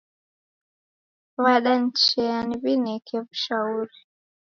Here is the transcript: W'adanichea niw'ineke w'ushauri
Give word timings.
W'adanichea 1.43 2.37
niw'ineke 2.47 3.15
w'ushauri 3.21 3.97